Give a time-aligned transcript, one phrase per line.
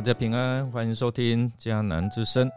[0.00, 2.50] 大家平安，欢迎收听迦南之声，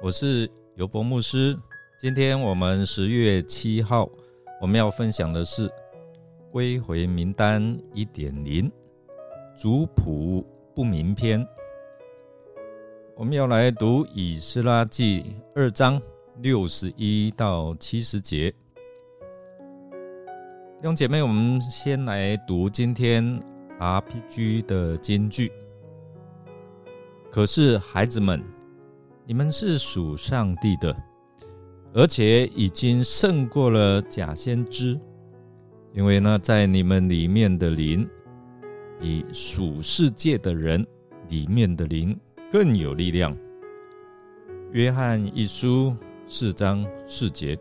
[0.00, 1.58] 我是尤博牧师。
[1.98, 4.08] 今天我们十月七号，
[4.60, 5.68] 我们要分享的是
[6.52, 8.70] 归回名单一点零
[9.56, 11.44] 族谱不明篇。
[13.16, 16.00] 我们要来读以斯拉记二章
[16.42, 18.52] 六十一到七十节。
[20.80, 23.24] 弟兄姐妹，我们先来读今天
[23.80, 25.50] RPG 的金句。
[27.30, 28.42] 可是，孩子们，
[29.26, 30.96] 你们是属上帝的，
[31.92, 34.98] 而且已经胜过了假先知，
[35.92, 38.08] 因为呢，在你们里面的灵，
[38.98, 40.86] 比属世界的人
[41.28, 42.18] 里面的灵
[42.50, 43.36] 更有力量。
[44.72, 45.94] 约翰一书
[46.26, 47.58] 四章四节。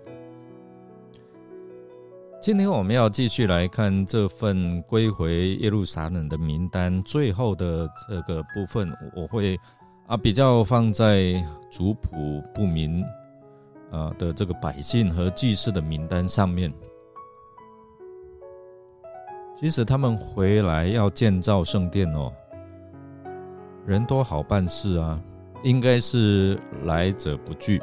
[2.46, 9.60] 今天我们要继续来看这份归回耶路撒冷的名单，最后的这个部分，我会
[10.06, 13.04] 啊比较放在族谱不明
[13.92, 16.72] 啊的这个百姓和祭司的名单上面。
[19.60, 22.32] 其实他们回来要建造圣殿哦，
[23.88, 25.20] 人多好办事啊，
[25.64, 27.82] 应该是来者不拒。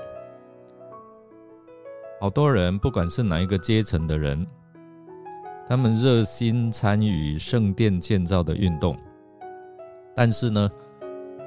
[2.23, 4.47] 好多人，不管是哪一个阶层的人，
[5.69, 8.97] 他们热心参与圣殿建造的运动，
[10.14, 10.70] 但是呢，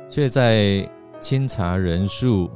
[0.05, 0.85] 却在
[1.21, 2.51] 清查人数、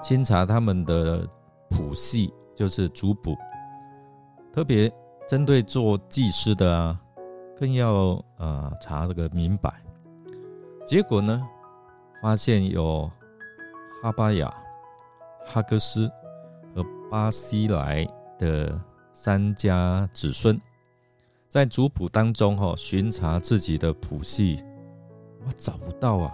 [0.00, 1.28] 清查他们的
[1.68, 3.36] 谱系，就是族谱，
[4.52, 4.88] 特别
[5.28, 7.00] 针对做祭司的啊，
[7.58, 9.82] 更要呃查这个明白。
[10.86, 11.44] 结果呢，
[12.22, 13.10] 发现有
[14.00, 14.54] 哈巴雅、
[15.44, 16.08] 哈格斯。
[17.10, 18.06] 巴西来
[18.38, 18.80] 的
[19.12, 20.58] 三家子孙，
[21.48, 24.62] 在族谱当中哈巡查自己的谱系，
[25.44, 26.32] 我找不到啊！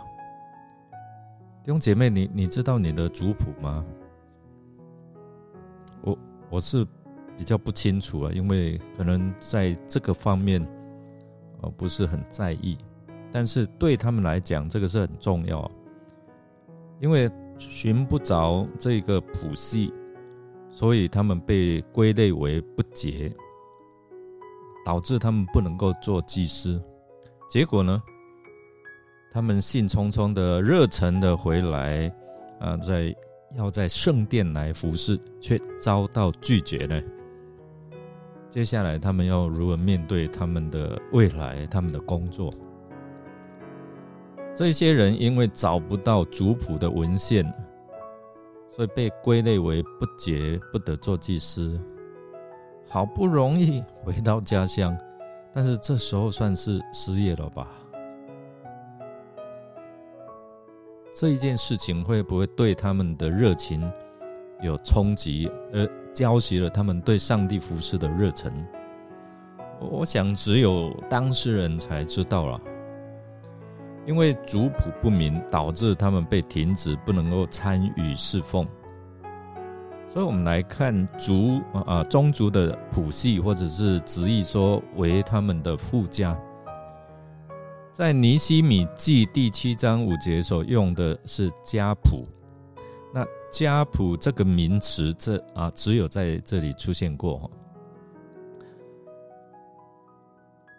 [1.65, 3.83] 弟兄姐妹，你你知道你的族谱吗？
[6.03, 6.19] 我
[6.51, 6.87] 我是
[7.39, 10.61] 比较不清楚啊，因为可能在这个方面，
[11.63, 12.77] 呃不是很在意，
[13.33, 15.71] 但是对他们来讲，这个是很重要，
[17.01, 19.91] 因为寻不着这个谱系。
[20.77, 23.33] 所以他们被归类为不洁，
[24.85, 26.79] 导致他们不能够做祭司。
[27.49, 28.03] 结果呢，
[29.33, 32.15] 他们兴冲冲的、热忱的回来，
[32.61, 33.17] 啊，在
[33.57, 37.03] 要在圣殿来服侍，却遭到拒绝呢。
[38.51, 42.53] 接下来他们要如何面对他们的未来、他们的工作？
[44.55, 47.51] 这些人因为找不到族谱的文献。
[48.77, 51.81] 所以被归类为不洁，不得做祭司。
[52.87, 54.95] 好不容易回到家乡，
[55.55, 57.67] 但是这时候算是失业了吧？
[61.15, 63.91] 这一件事情会不会对他们的热情
[64.61, 68.53] 有冲击，而浇熄了他们对上帝服侍的热忱？
[69.81, 72.61] 我想只有当事人才知道了。
[74.07, 78.67] 因为族谱不明，导致他们被停止，不能够参与侍奉。
[80.09, 86.39] 所以，我们来看族啊宗族的谱系，或者是直译说为他们的附加。
[87.93, 92.27] 在尼西米记第七章五节所用的是家谱。
[93.13, 97.51] 那家谱这个名词，这啊只有在这里出现过。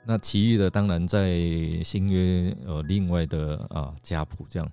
[0.09, 1.37] 那其余的当然在
[1.83, 4.69] 新约呃另外的啊家谱这样，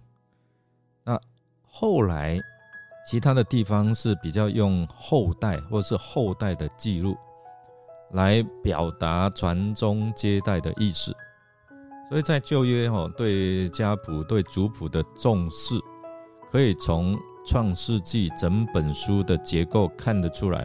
[1.03, 1.21] 那
[1.67, 2.39] 后来
[3.11, 7.17] 其他的地方是比较用后代或是后代的记录
[8.13, 11.13] 来表达传宗接代的意思，
[12.09, 15.75] 所以在旧约哦对家谱对族谱的重视，
[16.53, 20.65] 可以从创世纪整本书的结构看得出来，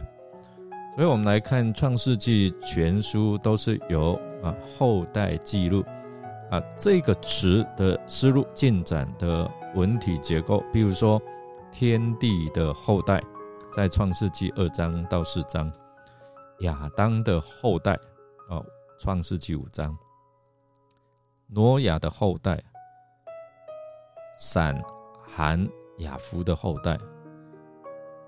[0.94, 4.16] 所以我们来看创世纪全书都是由。
[4.42, 5.84] 啊，后代记录
[6.50, 11.20] 啊，这个词的思路进展的文体结构，比如说
[11.70, 13.22] 天地的后代，
[13.72, 15.70] 在创世纪二章到四章；
[16.60, 17.98] 亚当的后代，
[18.48, 18.64] 哦，
[18.98, 19.94] 创世纪五章；
[21.46, 22.60] 挪亚的后代，
[24.38, 24.82] 闪、
[25.22, 26.96] 含、雅夫的后代；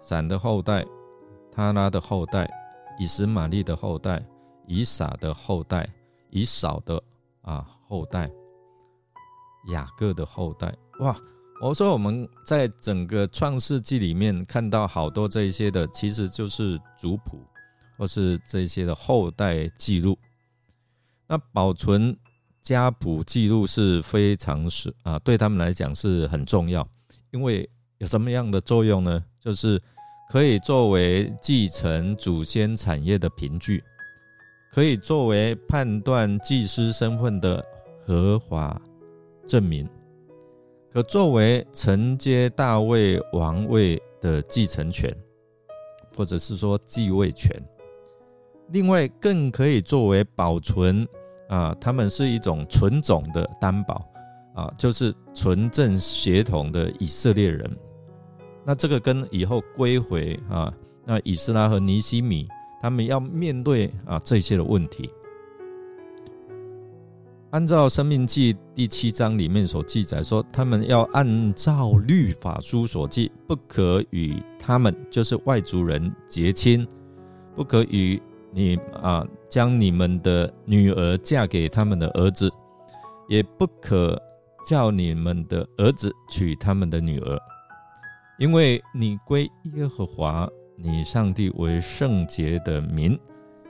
[0.00, 0.84] 闪的后代，
[1.50, 2.48] 他拉的后代，
[2.98, 4.22] 以实玛利的后代，
[4.66, 5.84] 以撒的后代。
[6.32, 7.00] 以少的
[7.42, 8.28] 啊后代，
[9.70, 11.16] 雅各的后代哇！
[11.60, 17.38] 我说我们在整个创世纪里面看到好多这一些的，其实就是族谱
[17.96, 20.18] 或是这些的后代记录。
[21.28, 22.16] 那保存
[22.60, 26.84] 家谱记录是非常是啊，对他们来讲是很重要，
[27.30, 27.68] 因为
[27.98, 29.24] 有什么样的作用呢？
[29.38, 29.80] 就是
[30.30, 33.84] 可以作为继承祖先产业的凭据，
[34.72, 37.62] 可以作为判断祭司身份的
[38.06, 38.80] 合法
[39.46, 39.86] 证明，
[40.90, 45.14] 可作为承接大卫王位的继承权，
[46.16, 47.54] 或者是说继位权。
[48.70, 51.06] 另外，更可以作为保存。
[51.48, 54.08] 啊，他们是一种纯种的担保
[54.54, 57.70] 啊，就是纯正血统的以色列人。
[58.64, 60.72] 那这个跟以后归回啊，
[61.04, 62.48] 那以斯拉和尼西米
[62.82, 65.08] 他们要面对啊这些的问题。
[67.50, 76.84] 按照《生命记》第七章里面所记载说，他们要按照律法书所记，不可与他们就是外族人结亲，
[77.54, 78.20] 不可与。
[78.54, 82.52] 你啊，将你们的女儿嫁给他们的儿子，
[83.26, 84.20] 也不可
[84.68, 87.38] 叫你们的儿子娶他们的女儿，
[88.38, 90.46] 因为你归耶和华
[90.82, 93.12] 你上帝为圣洁的民，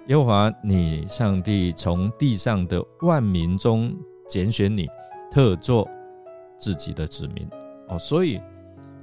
[0.09, 3.95] 耶和华你上帝从地上的万民中
[4.27, 4.89] 拣选你，
[5.31, 5.87] 特作
[6.59, 7.47] 自己的子民。
[7.89, 8.41] 哦，所以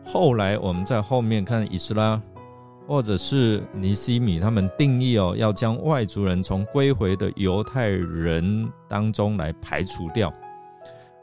[0.06, 2.22] 后来我们在后面看以斯拉。
[2.88, 10.28] 或者是尼西米他们定义哦，要将外族人从归回的犹太人当中来排除掉，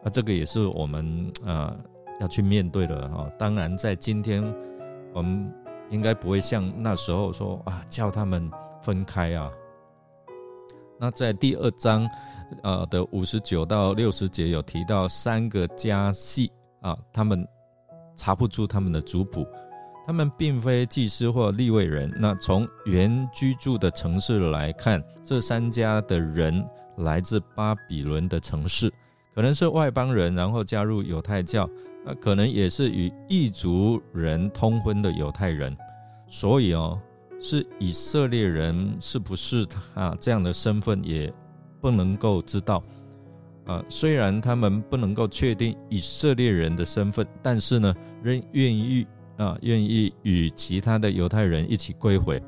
[0.04, 1.76] 啊，这个也是我们啊
[2.20, 3.28] 要去面对的哈。
[3.36, 4.44] 当然，在今天
[5.12, 5.52] 我们
[5.90, 8.50] 应该不会像那时候说啊，叫他们
[8.82, 9.50] 分开啊。
[10.98, 12.08] 那在第二章
[12.62, 16.50] 呃的五十九到六十节有提到三个家系
[16.80, 17.46] 啊，他们
[18.14, 19.46] 查不出他们的族谱。
[20.06, 22.08] 他们并非祭司或立位人。
[22.20, 26.64] 那从原居住的城市来看，这三家的人
[26.98, 28.88] 来自巴比伦的城市，
[29.36, 31.68] 可能是外邦人，然后加入犹太教。
[32.04, 35.76] 那可能也是与异族人通婚的犹太人。
[36.26, 36.98] 所以哦，
[37.40, 41.32] 是以色列人是不是他这样的身份也
[41.80, 42.82] 不能够知道。
[43.66, 49.06] 啊，虽然他们不能够确定以色列人的身份，但是呢，仍愿意。
[49.36, 52.42] 啊，愿意与其他的犹太人一起归回。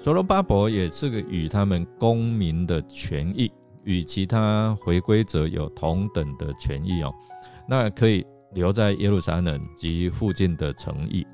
[0.00, 3.52] 所罗巴伯也是个与他们公民的权益，
[3.84, 7.12] 与其他回归者有同等的权益哦。
[7.68, 8.24] 那可以
[8.54, 11.26] 留在耶路撒冷及附近的城邑。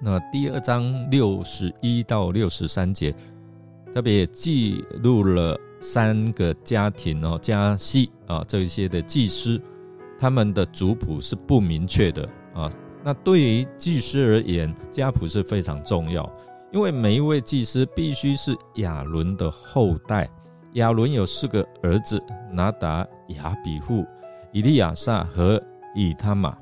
[0.00, 3.14] 那第二章六十一到六十三节，
[3.94, 9.60] 特别记录了三个家庭哦，家系啊，这些的祭司，
[10.18, 12.70] 他们的族谱是不明确的啊。
[13.04, 16.28] 那对于祭司而言，家谱是非常重要，
[16.72, 20.28] 因为每一位祭司必须是亚伦的后代。
[20.74, 24.06] 亚伦有四个儿子：拿达、亚比户、
[24.52, 25.62] 以利亚撒和
[25.94, 26.56] 以他玛。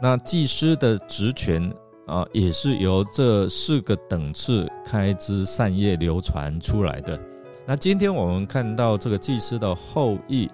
[0.00, 1.72] 那祭司的职权
[2.06, 7.18] 啊，也是由这四个等次开枝散叶流传出来的。
[7.66, 10.50] 那今天我们看到这个祭司的后裔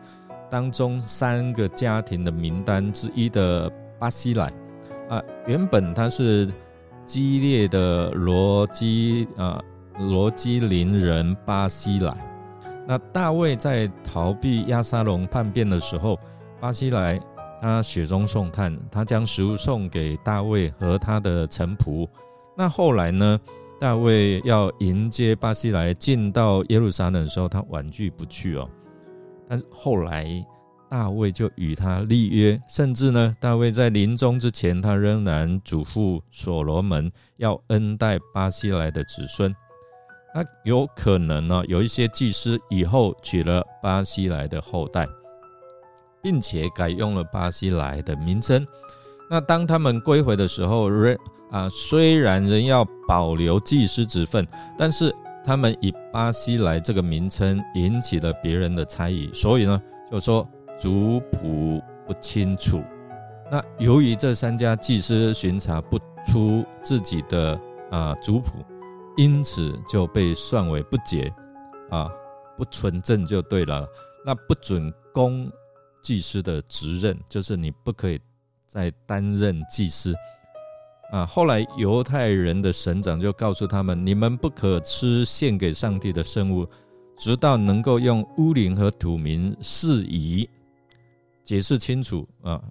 [0.49, 3.71] 当中三个家庭的名单之一的。
[4.01, 4.51] 巴西来
[5.11, 6.51] 啊，原本他是
[7.05, 9.63] 激烈的罗基啊
[9.99, 12.30] 罗基林人巴西来。
[12.91, 16.19] 那大卫在逃避亚沙龙叛变的时候，
[16.59, 17.21] 巴西来
[17.63, 22.05] 他雪中送炭，他将食物送给大卫和他的臣仆。
[22.57, 23.39] 那后来呢，
[23.79, 28.69] 大卫要迎接巴西来进到耶路撒冷的时候，他婉拒不去哦。
[29.49, 30.45] 但是后来。
[30.89, 39.55] 大卫就与他立约，甚至呢，大卫在临终之前，他仍然嘱咐所罗门要恩待巴西来的子孙。
[40.35, 45.07] 那有可能呢，有一些祭司以后娶了巴西来的后代，
[46.23, 48.67] 并且改用了巴西来的名称。
[49.29, 51.17] 那当他们归回的时候，仍
[51.51, 54.47] 啊，虽然仍要保留祭司之分，
[54.79, 60.49] 但是他们以巴西来这个名称引起了别人的猜疑，所以呢，就说。
[60.81, 62.83] 族谱不清楚，
[63.51, 67.61] 那由于这三家祭司巡查不出自己的
[67.91, 68.65] 啊族谱，
[69.17, 71.33] 因此就被算为不洁
[71.91, 72.11] 啊
[72.57, 73.87] 不纯正就对了。
[74.25, 75.51] 那不准供
[76.03, 78.21] 祭司的职任，就是你不可以
[78.67, 80.15] 再担任祭司
[81.11, 81.25] 啊。
[81.27, 86.67] 后来犹太人的省长就告诉他们：你们不可吃献给上帝的圣物，
[87.17, 90.49] 直到能够用乌灵和土民释疑。
[91.43, 92.63] 解释清楚啊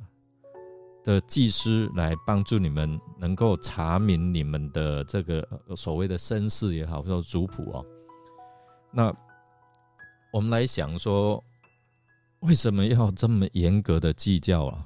[1.04, 7.86] 的祭司来帮助你们能够查明你们的这个所谓的身世也好，或者族谱哦。
[8.92, 9.14] 那
[10.32, 11.44] 我们来想说，
[12.42, 14.86] 为什么要这么严格的计较啊？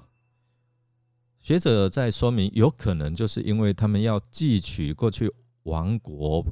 [1.40, 5.30] 学者在说明，有可能就是因为他们要汲取过去
[5.64, 6.46] 亡国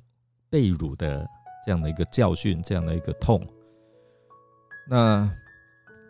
[0.49, 1.25] 被辱的
[1.65, 3.41] 这样的一个教训，这样的一个痛。
[4.89, 5.33] 那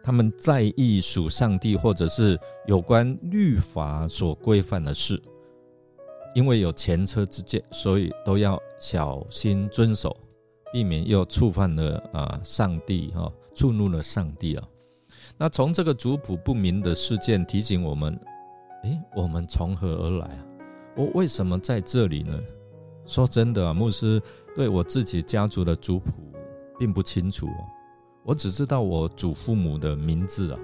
[0.04, 5.22] 他们在意属上帝或者是有关律法所规范的事，
[6.34, 10.16] 因为有前车之鉴，所以都要小心遵守，
[10.74, 14.68] 避免又触犯了啊上帝哈，触怒了上帝啊。
[15.38, 18.20] 那从这个族谱不明的事件提醒我们，
[18.84, 20.46] 诶，我们从何而来啊？
[20.96, 22.40] 我为什么在这里呢？
[23.06, 24.22] 说真的啊，牧师
[24.56, 26.12] 对我自己家族的族谱
[26.80, 27.48] 并不清楚。
[28.24, 30.60] 我只知道我祖父母的名字啊。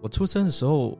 [0.00, 0.98] 我出生的时候，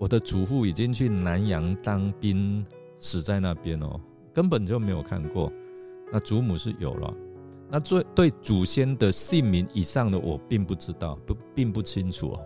[0.00, 2.64] 我的祖父已经去南洋当兵，
[2.98, 4.00] 死在那边哦，
[4.32, 5.52] 根本就没有看过。
[6.10, 7.14] 那祖母是有了，
[7.70, 12.40] 那最对祖先的姓名以上的我并不知道，不并不清楚哦。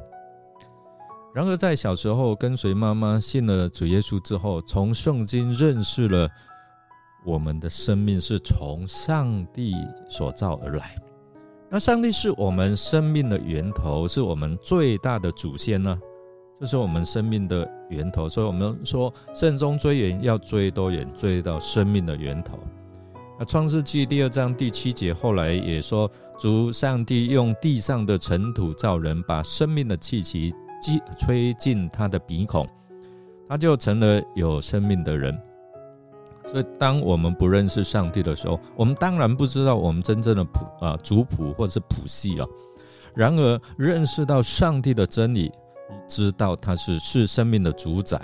[1.32, 6.28] 然而在小时候跟随妈妈信了主耶稣之后，从圣经认识了
[7.24, 9.74] 我们的生命是从上帝
[10.08, 10.96] 所造而来。
[11.72, 15.96] 那上帝是我们生命的源头，是我们最大的祖先呢，
[16.60, 18.28] 就是我们生命的源头。
[18.28, 21.08] 所以，我们说慎终追远，要追多远？
[21.14, 22.58] 追到生命的源头。
[23.38, 32.66] 那创世纪第二章第七节后来也说，主上帝用地上的尘土造人，把生命的气息击吹进他的鼻孔，
[33.48, 35.40] 他就成了有生命的人。
[36.46, 42.46] 所以，当我们不认识上帝的时候，我们当然不知道我们真正的谱啊族谱或者是谱系啊。
[43.14, 45.52] 然而，认识到上帝的真理，
[46.08, 48.20] 知道他是是生命的主宰。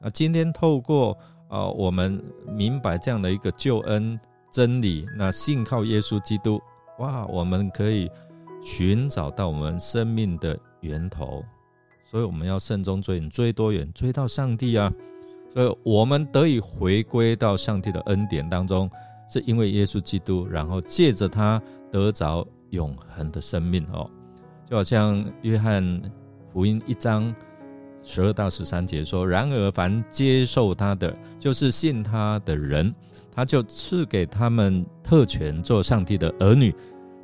[0.00, 1.16] 那今天透过
[1.48, 4.18] 啊，我们明白这样的一个救恩
[4.50, 6.60] 真理，那信靠耶稣基督，
[6.98, 8.10] 哇，我们可以
[8.62, 11.44] 寻找到我们生命的源头。
[12.04, 13.90] 所以，我们要慎重追，追多远？
[13.92, 14.92] 追到上帝啊！
[15.52, 18.90] 所以我们得以回归到上帝的恩典当中，
[19.28, 24.08] 是因为耶稣基督，然后借着他得着永恒的生命哦。
[24.68, 26.02] 就好像约翰
[26.52, 27.34] 福音一章
[28.02, 32.94] 十二到十三节说：“然而凡接受他的，就是信他的人，
[33.30, 36.74] 他就赐给他们特权做上帝的儿女。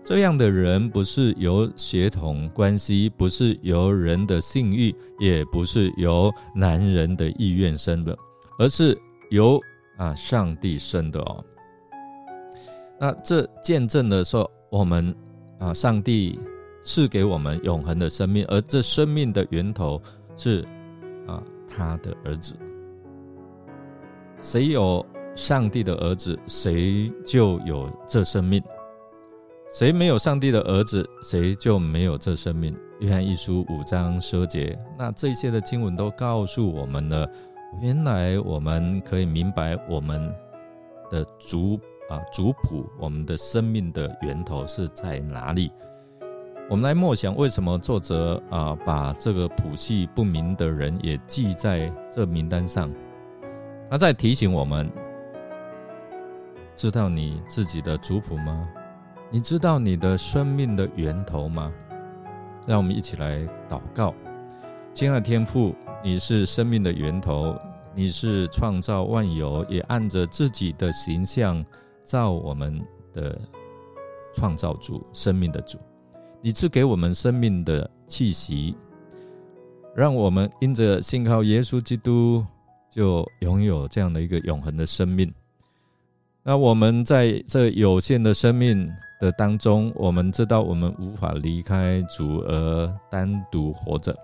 [0.09, 8.17] 这样的人不是由血统关系，不是由人的性欲，也不是由男人的意愿生的。”
[8.59, 8.99] 而是
[9.29, 9.61] 由
[9.99, 11.45] 啊上帝生的哦，
[12.99, 15.15] 那这见证的说，我们
[15.59, 16.41] 啊上帝
[16.83, 20.01] 赐给我们永恒的生命，而这生命的源头
[20.39, 20.67] 是
[21.27, 22.57] 啊他的儿子。
[24.41, 28.59] 谁有上帝的儿子，谁就有这生命；
[29.71, 32.75] 谁没有上帝的儿子，谁就没有这生命。
[33.01, 37.31] 约翰一书五章十二节，那这些的经文都告诉我们了。
[37.83, 40.35] 原来我们可以明白我们
[41.11, 45.71] 的族啊族谱，我们的生命的源头是在哪里？
[46.71, 52.91] 我们来默想，为什么作者啊把这个谱系不明的人也记在这名单上？
[53.91, 54.91] 他在提醒我们：
[56.75, 58.67] 知道你自己的族谱吗？
[59.31, 61.71] 你知道你的生命的源头吗？
[62.67, 64.15] 让我们一起来祷告，
[64.95, 65.75] 亲爱的天父。
[66.03, 67.59] 你是生命的源头，
[67.93, 71.63] 你是创造万有，也按着自己的形象
[72.05, 72.81] 造我们
[73.13, 73.37] 的
[74.33, 75.77] 创造主，生命的主。
[76.41, 78.77] 你赐给我们生命的气息，
[79.95, 82.47] 让我们因着信靠耶稣基督，
[82.89, 85.31] 就拥有这样的一个永恒的生命。
[86.45, 94.15] 那我们在这有限的生命的当中，我们知道我们无法离开主而单独活着。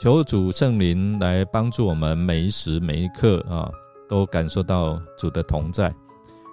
[0.00, 3.70] 求主圣灵来帮助我们，每一时每一刻啊，
[4.08, 5.94] 都感受到主的同在，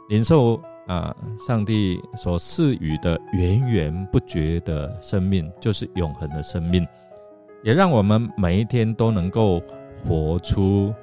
[0.09, 1.15] 领受啊
[1.47, 6.87] 上帝所赐予的源源不绝的生命，就是永恒的生命，
[7.63, 9.59] 也让我们每一天都能够
[10.07, 10.93] 活出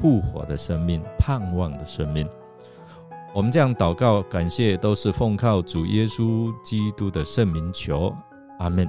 [0.00, 2.28] 复活的生命、盼望的生命。
[3.36, 8.10] 我们这样祷告、感谢，都是奉靠主耶稣基督的圣名求，
[8.58, 8.88] 阿门。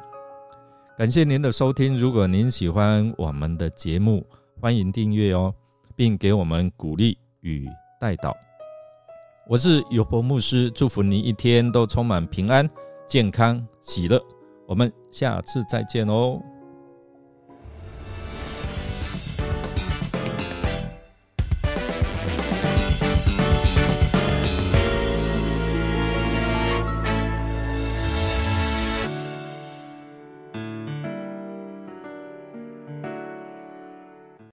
[0.98, 1.98] 感谢您的收听。
[1.98, 4.25] 如果您喜欢我们的节目，
[4.62, 5.54] 欢迎订阅哦，
[5.98, 7.68] 并给我们鼓励与
[8.00, 8.34] 带导。
[9.50, 12.66] 我是尤伯牧师，祝福您一天都充满平安、
[13.06, 14.18] 健康、喜乐。
[14.66, 16.42] 我们下次再见哦。